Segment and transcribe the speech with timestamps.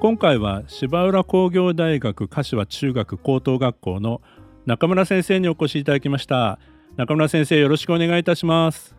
[0.00, 4.22] 今回は芝浦工業大学柏中学高等学校の
[4.64, 6.58] 中村先生にお越しいただきました。
[6.96, 8.96] 中村先生よろしくお願いいたします。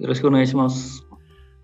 [0.00, 1.06] よろしくお願いします。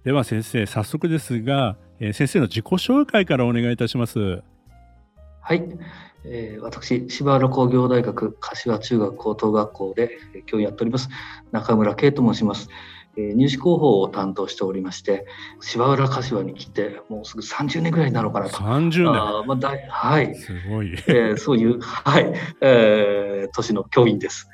[0.05, 4.45] では先生早速ですが、えー、先生の自己紹介からお願いいたします。
[5.41, 5.65] はい、
[6.25, 11.09] えー、私芝浦工業大学柏中学高等学校で教員やっております
[11.51, 12.69] 中村圭と申します。
[12.69, 13.00] え
[13.35, 15.27] 入試広報を担当しておりまして
[15.61, 18.57] 芝浦柏に来てもうすぐ30年ぐらいになるかなと。
[18.59, 19.21] 30年。
[19.23, 20.35] あ、まあ、だはい。
[20.35, 24.49] すごい、えー、そういうはい、えー、年の教員です。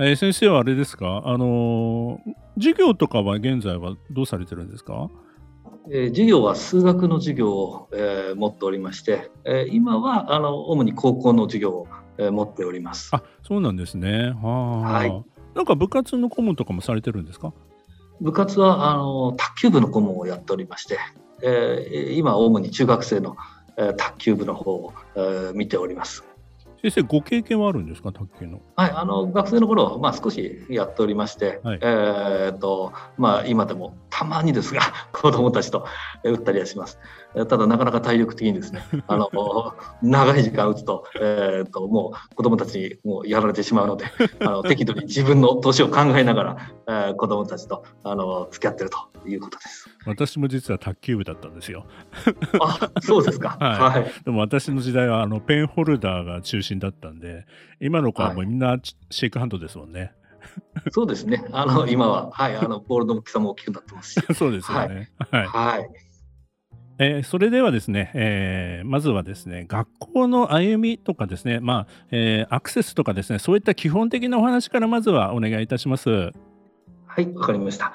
[0.00, 1.22] えー、先生はあれですか？
[1.24, 5.08] あのー、授業とかは現在はどうされてるんですか？
[5.90, 13.10] えー、授業は数学の授業を、えー、持っておりまして、えー、今はあの主に高校の授業を、えー、持っております。
[13.12, 14.32] あそうなんですね。
[14.42, 17.52] は、はい、なんか部活の顧問とかもされてるんですか？
[18.20, 20.98] 部活はあの卓球部の顧問をやっておりまして、
[21.42, 23.36] えー、今主に中学生の、
[23.76, 26.24] えー、卓球部の方を、えー、見ております。
[26.80, 28.60] 先生ご経験はあるんですか卓球の？
[28.76, 35.86] はいあの学生の頃まあ少しやっておりまして、はい、えっとまあ今でもたまにですが子どもたちと
[36.22, 37.00] 打ったりはします。
[37.34, 44.06] ただなかなか体力的にですね あの長い時間打つと,、えーと、もう子どもたちにもうやられてしまうので
[44.40, 46.56] あの 適度に自分の年を考えながら、
[46.88, 49.88] えー、子どもたちとあの付き合ってるということです。
[50.06, 51.86] 私も実は卓球部だったんですよ。
[52.60, 57.46] あそうですか、 はい、はい、でも私の時代はあのペンホルダーが中心だったんで
[57.80, 58.78] 今の子はもうみんな
[59.10, 60.12] シェイクハンドですもんね。
[60.90, 61.44] そうですね。
[61.52, 64.34] あの今ははいあのボールの大きさも大きくなってますし。
[64.34, 65.10] そうですよね。
[65.30, 65.46] はい。
[65.46, 65.90] はい、
[66.98, 76.10] えー、それではですね、えー、まずはですね、学校の歩みとかですね、まあ、えー、アクセスとかですね、そういった基本的なお話からまずはお願いいたします。
[77.06, 77.94] はい、わかりました。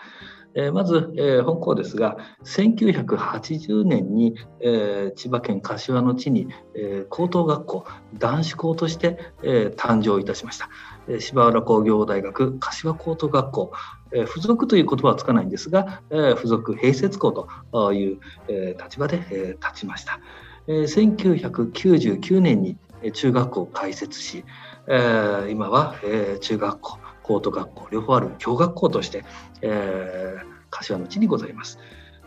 [0.55, 10.69] え、まず、え、本校ですが1980年に、え、千葉県柏の地に、え、高等学校男子校として、え、誕生いたしました、
[11.07, 13.71] え、芝浦工業大学柏高等学校、
[14.11, 17.31] え、付属という言葉はつかないんですが、え、付属併設校
[17.71, 20.19] という、え、立場で、え、立ちました、
[20.67, 22.77] えー、1999年に
[23.13, 24.45] 中学校を開設し、
[24.87, 27.02] え、今は、え、中学校。
[27.23, 29.25] 高等学校両方ある共学校として、
[29.61, 31.79] えー、柏の地にございます。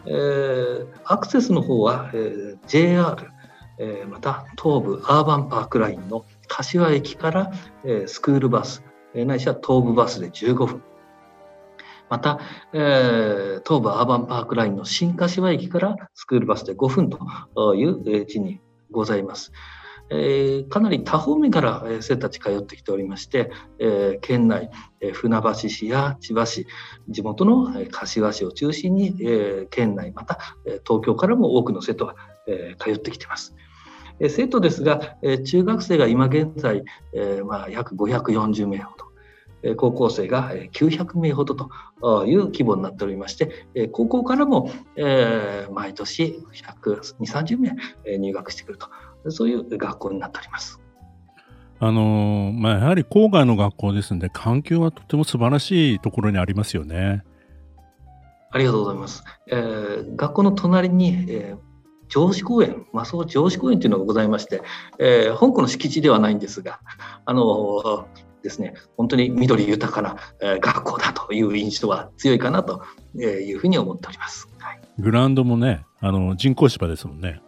[0.07, 3.31] えー、アクセスの方は、えー、JR、
[3.79, 7.53] えー、また東武アーバンパークラインの柏駅から、
[7.85, 8.83] えー、スクールバス、
[9.15, 10.83] えー、ないしは東武バスで15分
[12.09, 12.39] また、
[12.73, 19.53] えー、東武アーバンパークラインの新柏駅からスクールバスで5分という地にございます。
[20.11, 26.67] えー、かなり多方面から生徒たち通ってきておりまして、えー、県内、えー、船橋市や千葉市
[27.09, 30.39] 地元の柏市を中心に、えー、県内また
[30.87, 32.15] 東京からも多くの生徒が、
[32.47, 33.55] えー、通ってきています。
[34.31, 36.85] 生徒ですが、中学生が今現在、
[37.45, 39.06] まあ、約540名ほど、
[39.77, 44.71] 高校生が900名ほどという規模になっておりまして、高校からも
[45.73, 48.89] 毎年120、30名入学してくると
[49.31, 50.81] そういう学校になっております。
[51.79, 57.23] あのまあ、やはり郊外の学校ですので環境はとても素晴らしいところにありますよね。
[58.51, 59.25] ありがとうございます。
[59.49, 61.59] えー、学校の隣に、えー、
[62.09, 64.63] 上司公園、まあ、そう上司公園というのがございまして、
[64.99, 66.81] えー、本校の敷地ではないんですが、
[67.27, 68.07] あの
[68.47, 72.83] ですね、本当に緑豊かな、えー、学校だという印象は強いかなと
[73.15, 74.49] いうふうに思っております。
[74.59, 77.43] はい、グラウンドもね、あの人工芝ですもんね。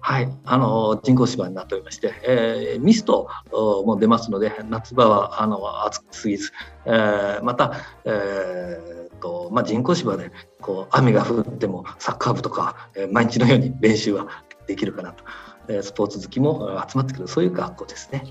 [0.00, 6.50] はい、あの人工芝になっておりまして、えー、ミストも出ますので夏場はあの暑すぎず、
[6.86, 7.74] えー、また、
[8.06, 10.30] えーとまあ、人工芝で
[10.62, 15.24] こう雨が降ってもサッカー部とか、えー、毎日のように練習はできるかなと、
[15.68, 18.24] えー、スポーツ好きも集まってくるそういう学校ですね。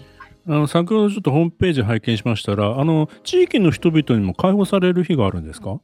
[0.48, 5.82] あの先ほどちょっとホームページ拝見しましたらあの地域の人々にも開放される日があるんですか？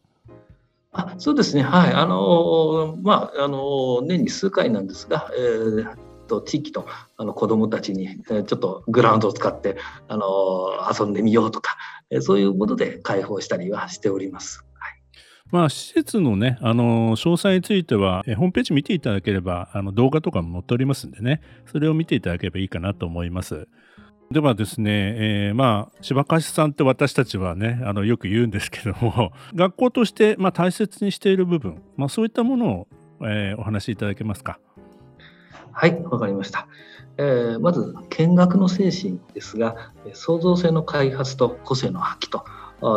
[0.93, 5.95] あそうですね、はい、あのまあ、あの年に数回なんですが、えー、
[6.27, 6.85] と地域の
[7.17, 9.75] あの子どもたちに、えー、ちょっとグラウンドを使って
[10.07, 10.25] あの
[10.97, 11.75] 遊んでみようとか、
[12.09, 14.63] えー、そういうことで開放したりはしております。
[14.79, 14.91] はい、
[15.51, 23.67] まあ、施設のね、あの、詳細については、えホームページ見ていただければ、あの、動画とかも載っておりますんでね、それを見ていただければいいかなと思います。
[24.31, 32.87] ではですね、えー、まあ、柴貸さんって私たちはね、あの、よく言うんですけども、 学校として、まあ、大切にしている部分、まあ、そういったものを、
[33.21, 34.59] えー、お話しいただけますか？
[35.71, 36.67] はい、わかりました。
[37.17, 42.43] えー、まず、見学の精神ですが、創造性の開発と個性の発揮と、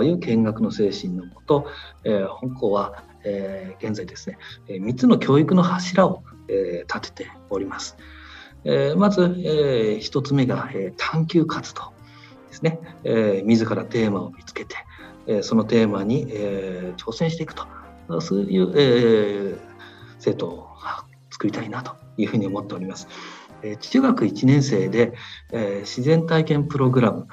[0.02, 1.67] いう見学の精神のもと、
[2.05, 4.38] えー、本校は、えー、現在ですね、
[4.69, 7.96] 3つの教育の柱を、えー、立てております。
[8.67, 11.93] えー、まず、えー、1つ目が、えー、探究活動
[12.49, 14.75] ですね、えー、自らテーマを見つけて、
[15.29, 17.65] えー、そのテーマに、えー、挑戦していくと
[18.21, 19.59] そういう、えー、
[20.19, 20.69] 生徒を
[21.31, 23.09] 作りたいなというふうに思っております。
[23.81, 25.15] 中学1年生で、
[25.51, 27.27] えー、自然体験プログラム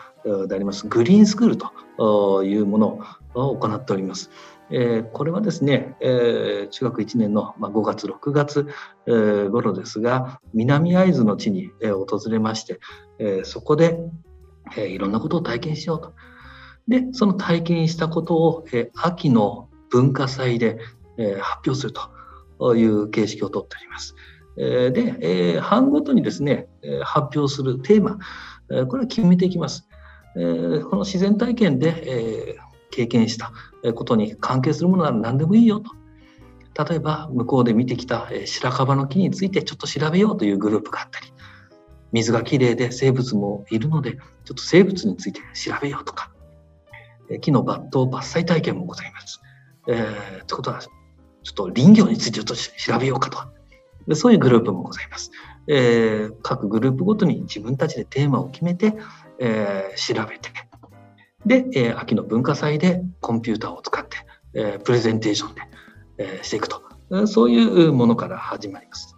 [0.48, 3.00] でありますグリーンスクールというもの
[3.36, 4.32] を行っております。
[4.72, 8.68] えー、これはですね、えー、中学1年の、まあ、5月6月、
[9.08, 12.80] えー、頃ですが南会津の地に、え、訪れまして、
[13.20, 14.00] え、そこで、
[14.78, 16.14] え、いろんなことを体験しようと。
[16.88, 20.80] でその体験したことを、え、秋の文化祭で、
[21.18, 21.94] え、発表する
[22.60, 24.16] という形式をとっております。
[24.58, 28.18] え、で、えー、班ごとにですね、え、発表するテーマ、
[28.72, 29.88] え、これは決めていきます。
[30.36, 32.58] え、この自然体験で、え、
[32.94, 33.52] 経験した
[33.96, 35.92] ことに関係するものなら何でもいいよと。
[36.90, 41.28] 例えば向こうで見てきた白樺の木についてちょっと調べようというグループがあったり
[42.12, 44.20] 水がきれいで生物もいるのでちょ
[44.54, 46.32] っと生物について調べようとか
[47.42, 49.42] 木の抜刀伐採体験もございます。
[49.88, 50.90] えー、ということはちょ
[51.52, 53.52] っと林業についてちょっと調べようかとか
[54.14, 55.32] そういうグループもございます。
[55.68, 58.96] えー、各グループごとに自分たちでテーマを決めて、
[59.40, 60.50] えー、調べて
[61.46, 64.18] で、えー、秋の文化祭でコンピューターを使って、
[64.54, 65.62] えー、プレゼンテーションで、
[66.18, 66.82] えー、していくと、
[67.28, 69.16] そういうものから始まります。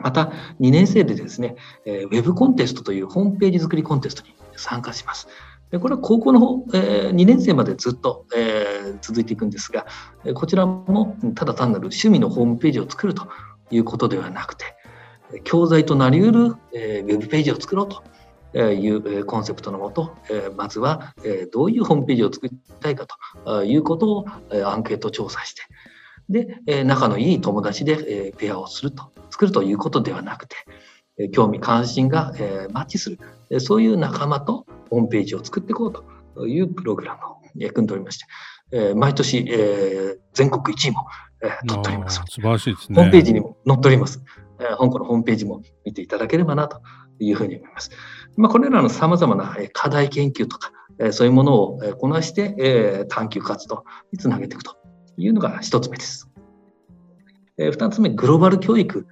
[0.00, 5.28] また、2年生でですね、えー、ウェブコンテストというホームページ作りコンテストに参加します。
[5.70, 9.86] でこれは高校の方、えー、2年生までずっと、えー、続いていくんですが、
[10.34, 13.28] こちらもただ単なる趣味のホームページを作ると
[13.70, 14.64] いうことではなくて、
[15.44, 18.02] 教材となりうる、えー、ウェブページを作ろうと
[18.54, 20.16] いうコンセプトのもと、
[20.56, 21.14] まずは
[21.52, 23.06] どういうホームページを作りたいか
[23.44, 24.26] ということを
[24.64, 25.62] アンケート調査して、
[26.66, 30.56] で、仲のいい友達でペアをすると、作るということではなくて、
[31.32, 32.32] 興味関心が
[32.70, 33.10] マッチす
[33.50, 38.18] る、そういう仲間とホームページを作っていこうというプログラムを組んでおりまし
[38.70, 39.44] て、毎年
[40.32, 41.06] 全国1位も
[41.66, 42.22] 取っております。
[42.28, 42.96] 素晴らしいですね。
[42.96, 44.22] ホームページにも載っております。
[44.58, 46.82] 香港のホームページも見ていただければなと
[47.20, 47.90] いうふうに思います。
[48.38, 50.70] まあ、これらのさまざまな課題研究とか、
[51.10, 54.76] そういうものをこなして探究活動につなげていくと
[55.16, 56.28] いうのが1つ目です。
[57.58, 59.06] 2つ目、グローバル教育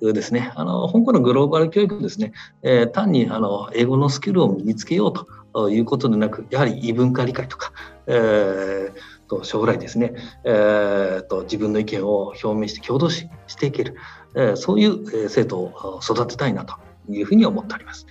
[0.00, 0.50] ですね。
[0.56, 2.32] あの香港のグローバル教育ですね、
[2.62, 7.72] え単にあの英語のスキルを身につけようということでなく、やはり異文化理解とか、
[8.08, 8.90] え、
[9.28, 13.94] と将来ですね、え、と自分の意見を表明して共同ししていける、
[14.34, 16.74] え、そういう生徒を育てたいなと
[17.08, 18.06] いうふうに思っております。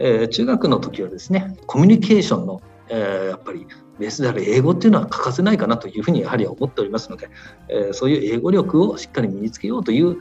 [0.00, 3.66] えー、中学の時はですねコミュニケーションの、えー、やっぱり
[3.98, 7.28] ベースである英語っていうのは欠かせないかなというふうにやはり思っておりますので、
[7.68, 10.16] えー、そういう英語力をしっかり身につけようという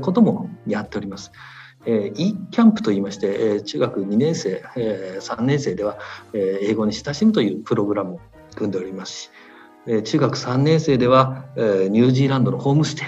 [0.00, 1.32] こともやっております。
[1.86, 5.98] え、e キャンプといいまして、え、中学2年生、え、3年生では、
[6.32, 8.20] え、英語に親しむというプログラムを
[8.54, 9.30] 組んでおりますし、
[9.86, 13.06] え、中学3年生では、え、ニュージーランドのホームステイ、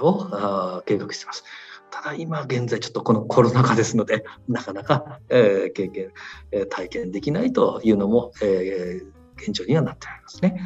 [0.00, 1.44] を計画しています。
[1.90, 6.12] ただ今現在ちょっとこのコロナ禍ですので、 なかなか、えー、経験、
[6.52, 10.60] えー、体験できないというのも、えー、現状にはなっておりますね。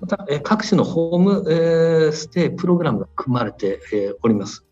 [0.00, 4.64] また、えー、各種のホーム、えー、ステイプログラムが組まれて、えー、おります。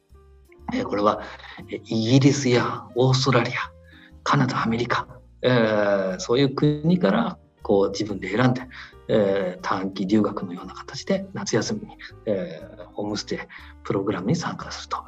[0.73, 1.21] えー、これは
[1.69, 3.55] イギリスやオーストラリア、
[4.23, 5.09] カナダ、アメリカ、
[5.43, 8.63] えー、そういう国からこう自分で選んで、
[9.09, 13.39] えー、短期留学のような形で夏休みに、えー、ホームステイ
[13.85, 14.99] プログラムに参加すると。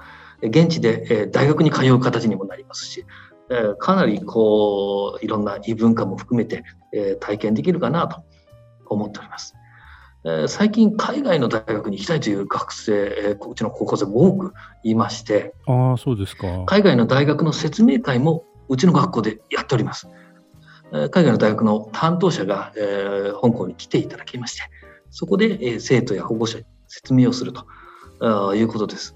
[0.43, 3.05] 現地で、え大学に通う形にもなりますし、
[3.51, 8.23] えかなりこういろんな異文化も含めて、え体験できるかなと
[8.87, 9.55] 思っております。
[10.25, 20.09] え最近海外の大学に行きたいという学生、えうちの高校生も多くいましてあそうですか海外の大学の説明会もうちの学校でやっております。
[20.91, 24.63] 海外の大学の担当者が、え香港に来ていただきまして
[25.11, 29.15] そこで、え生徒や保護者に説明をするということです。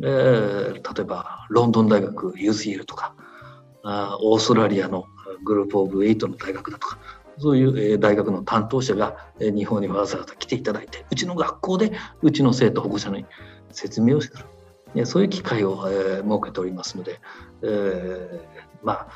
[0.00, 3.14] えー、例えばロンドン大学ユーズイールとか
[3.82, 5.04] あオーストラリアの
[5.44, 6.98] グループオブエイトの大学だとか
[7.38, 13.26] そういう大学の担当者が日本にわざわざ来ていただいてうちの学校でうちの生徒保護者に
[13.70, 14.44] 説明をする。
[15.06, 17.20] そういう機会を設けておりますので、
[17.62, 18.40] えー、
[18.84, 19.08] まあ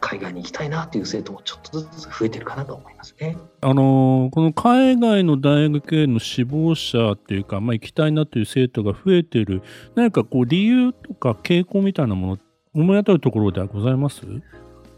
[0.00, 3.36] 海外に行きたいなという生徒もちょっとずつ増えてるかなと思いますね。
[3.60, 9.62] あのこの海外の大学への志望者っていうか、まあ、行きたいなという生徒が増えてる
[9.94, 12.38] 何かこう理由とか傾向みたいなもの
[12.74, 14.22] 思い当たるところではございます？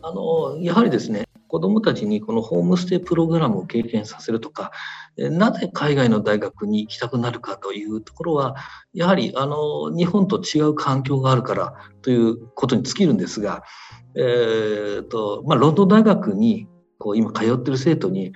[0.03, 4.71] あのやはりですね子どもたちにこのホームステイプログラムを経験させるとか、
[5.17, 8.55] なぜ海外の大学に行きたくなるかというところは、
[8.95, 13.65] やはりあの日本と違う環境があるからということに尽きるんですが、
[14.17, 16.67] えーとまあ、ロンドン大学に
[16.99, 18.33] こう今通ってる生徒に、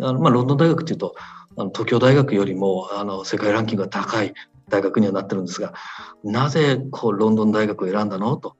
[0.00, 1.14] あのまあ、ロンドン大学というと
[1.56, 4.34] あの東京大学よりもあの世界ランキングが高い
[4.68, 5.74] 大学にはなってるんですが
[6.22, 8.36] なぜこうロンドン大学を選んだの？
[8.36, 8.56] と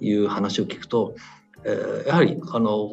[0.00, 1.14] いう話を聞くと
[1.64, 2.88] えー、やはりあの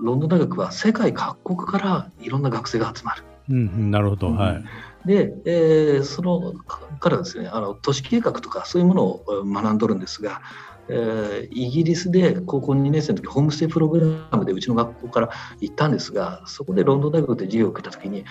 [0.00, 3.22] ロンドン大学は世界各国からいろんな学生が集まる。
[3.50, 4.64] うん、なるほど、はい。
[5.06, 10.40] で、えー、そのからですねあの都市計画とかそういうものを学んどるんですが、
[10.88, 18.24] えー、イギリスで高校2年生の時ホームステイプログラムでうちの学校から行ったんですがそこでロンドン大学で授業を受けた時に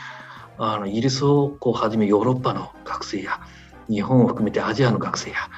[0.57, 3.39] あのイギリスをこうはじめヨーロッパの学生や
[3.89, 5.49] 日本を含めてアジアの学生や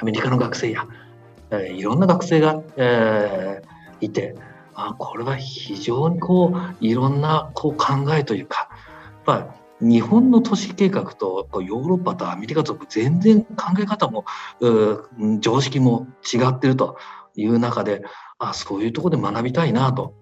[0.00, 0.86] アメリカの学生や、
[1.50, 4.34] えー、いろんな学生が、えー、いて
[4.74, 8.68] あこれは非常にこういろんなこう考えというか
[9.26, 14.24] やっぱ日本の都市計画とヨーロッパとアメリカと全然考え方も
[15.40, 16.96] 常識も違ってると
[17.34, 18.02] いう中で
[18.38, 20.14] あそういうところで学びたいなと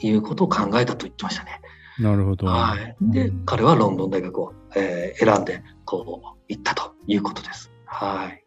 [0.00, 1.60] いうことを考えたと言ってましたね。
[1.98, 2.46] なるほど。
[2.46, 2.96] はい。
[3.00, 7.70] で、うん、彼はロンドン大学を、えー、選んでこう行ったということです。
[7.84, 8.44] はい。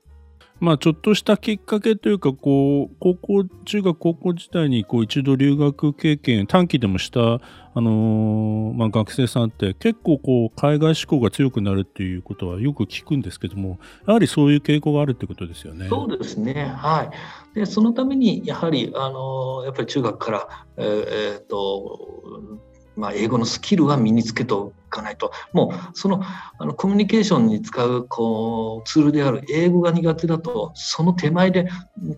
[0.64, 7.42] まあ、ちょっとしたきっかけというか、こう、高校、中学高校時代にこう一度留学経験、短期でもした、あ
[7.76, 13.78] のー、まあ、学生さんって結構こう、海外志向が強くなるっていうことはよく聞くんですけども、
[14.08, 15.90] やはりそういう傾向があるってことですよね。
[15.90, 16.54] そうですね。
[16.54, 17.12] は
[17.54, 17.60] い。
[17.60, 22.62] で、そのために、やはり、あのー、やっぱり中学から、えー、えー、と、
[22.96, 25.32] まあ、英語のスキルは身につけておかないと。
[25.52, 26.22] もうその
[26.58, 31.68] あのコミュニケーションに使うこうツールである英語が苦手だとその手前で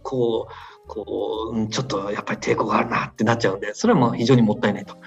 [0.03, 4.97] こうこうちょっとやっぱり抵抗があるなってなっちゃうんでそれはもう非常にもったいないと。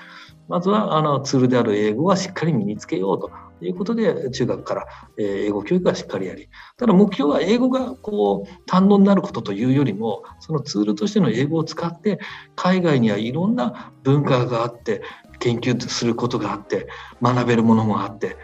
[0.48, 3.30] まずはあのツールである英語はしっかり身につけようと。
[3.60, 6.48] いうことで中学から英語教育はしっかりやり。
[6.76, 12.20] ただ目標は英語がこう堪能になることというよりもそのツールとしての英語を使って
[12.54, 15.02] 海外にはいろんな文化があって
[15.38, 16.88] 研究することがあって
[17.22, 18.36] 学べるものもあって、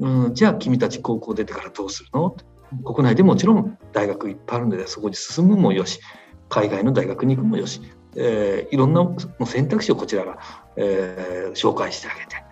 [0.00, 2.36] うん、じゃあ君たち高校出てからどうするの？
[2.84, 6.00] 国内でもちろん大学いっぱいあるのでそこに進むもよし
[6.48, 7.82] 海外の大学に行くもよし、
[8.16, 9.06] えー、いろんな
[9.46, 10.38] 選択肢をこちらが、
[10.76, 12.42] えー、紹介してあげて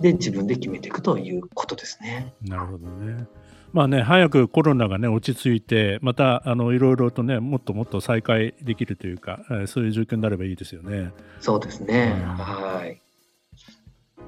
[0.00, 2.34] で自分で決めていくということですね。
[2.42, 3.26] なるほどね。
[3.72, 11.12] まあね、早くコロナがね、落ち着いて、また、あの、いろいろとね、もっともっと再開できるというか、そういう状況になればいいですよね。
[11.40, 12.14] そうですね。
[12.38, 13.02] はい。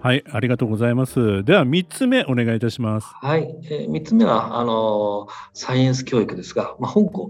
[0.02, 1.44] はい、ありがとうございます。
[1.44, 3.08] では3つ目お願いいたします。
[3.20, 7.28] はい、えー、3つ目はあのサイエンス教育ですが、まあ、香港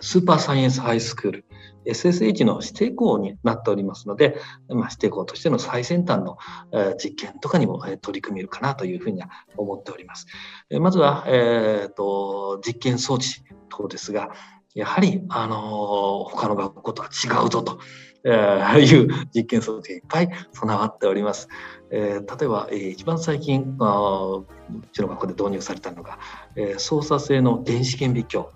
[0.00, 1.44] スーパーサイエンスハイスクール
[1.86, 4.36] SSH の指定校になっておりますので、
[4.68, 6.38] まあ、指定校としての最先端の、
[6.72, 10.26] えー、実験とかにも、えー、取り組めるかなというふうには思っております。
[10.70, 14.30] えー、まずは、えーと、実験装置等ですが、
[14.74, 17.78] やはり、あの、他の学校とは違うぞと。
[18.24, 21.48] えー、いう実験装置がいっぱい備わっております。
[21.90, 24.46] えー、例えば、えー、一番最近あう
[24.92, 26.18] ちの学校で導入されたのが、
[26.56, 28.48] えー、操作性の電子顕微鏡、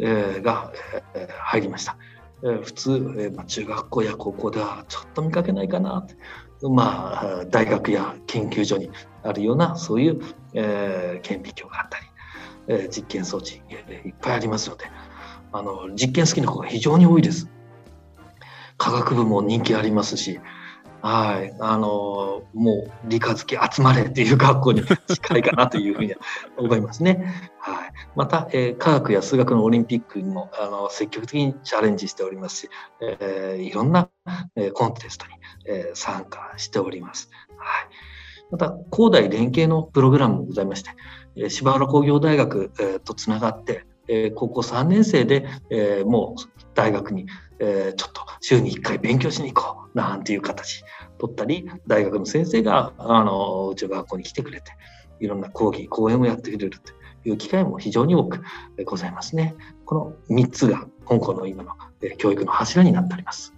[0.00, 0.72] えー、が、
[1.14, 1.96] えー、入りました。
[2.42, 6.06] えー、普通、えーまあ、中学校や高校ではちょっと見かけないかな
[6.62, 8.90] まあ、大学や研究所に
[9.22, 10.20] あるようなそういう、
[10.54, 12.06] えー、顕微鏡があったり、
[12.68, 14.86] えー、実験装置、えー、いっぱいありますので
[15.52, 17.50] あの実験好きな子が非常に多いです。
[18.78, 20.38] 科学部も人気ありますし、
[21.02, 26.14] はい、あのもう理科好き集まれっていう学校に 近いかなというふうに
[26.56, 27.52] 思いますね。
[27.60, 34.08] はい、また、えー、科学や数学のオリンピックにもあの積極的にチャレンジしておりますし、えー、いろんな、
[34.56, 35.34] えー、コンテストに、
[35.66, 37.30] えー、参加しております。
[37.56, 37.88] はい、
[38.50, 40.90] また、高大連携のプログラムもございまして、
[41.36, 46.42] えー、芝原工業大学、えー、とつながって、えー、高校3年生で、えー、もう
[46.74, 47.26] 大学に、
[47.58, 50.84] えー、ちょっと週に1回勉強しに行こうなんていう形
[51.18, 54.72] 取ったり大学の先生があのうちの学校に来てくれて
[55.20, 56.92] いろんな講義講演をやってくれると
[57.28, 58.42] いう機会も非常に多く
[58.84, 59.54] ございますね。
[59.84, 59.94] こ
[60.28, 61.72] の3つが香港の今の
[62.18, 63.54] 教育の柱になっております。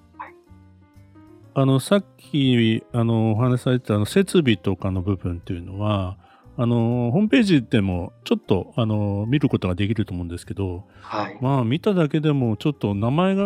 [1.54, 6.16] あのさっきあのお話しされてたあの設備とかの部分っていうのは
[6.60, 13.44] あのホームページでもちょっとあの見ることができると思うんですけど、はい、まあ見ただけでもちょっと名前が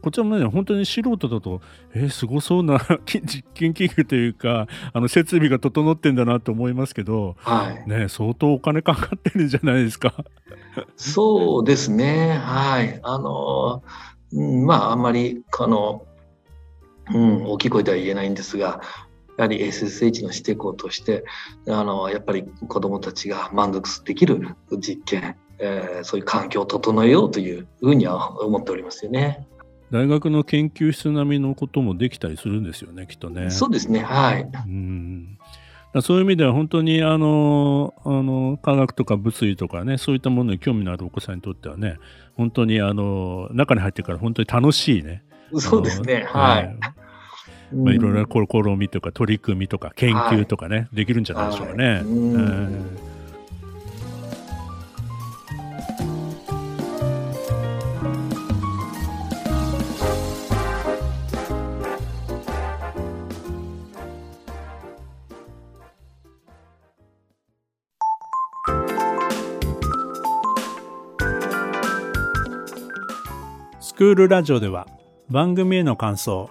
[0.00, 1.60] こちらもね本当に素人だと
[1.94, 10.14] えー、すごそうな 実験器具というかあの設備が整ってんだなと思いますけど、はい、ね相当お金かかってるんじゃないですか。
[10.96, 12.38] そうですね。
[12.42, 12.98] はい。
[13.02, 13.82] あの、
[14.32, 16.06] うん、まああんまりこの
[17.12, 18.80] うん、大きい声では言えないんですが
[19.36, 21.24] やはり SSH の指定校として
[21.68, 29.46] あのやっぱり子どもたちが満足できる実験、えー、そういう環境を整えようというふうには思っておりますよね。
[29.90, 33.50] 大学の研究室並みのこともできたりするんですよねきっとね。
[33.50, 34.48] そうですねはい。
[34.66, 35.38] うん
[36.02, 41.98] そういう意味では本当にあのあの科学とか物理とかねそういったものに興味のあるお子さんにとってはね
[42.36, 45.22] 本当にあの中に入ってから本当に楽しいね。
[45.56, 46.76] そうですねはい。
[47.72, 51.94] まあ、いろいろな試みとか取り組みとか研究とかね、はい、できるんじゃないでしょうかね。
[51.94, 53.04] はい。
[73.80, 74.88] スクールラジオでは
[75.30, 76.50] 番組への感想